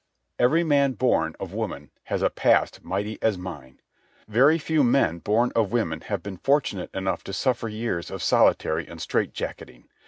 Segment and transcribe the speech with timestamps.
[0.39, 3.81] Every man born of woman has a past mighty as mine.
[4.27, 8.87] Very few men born of women have been fortunate enough to suffer years of solitary
[8.87, 9.87] and strait jacketing.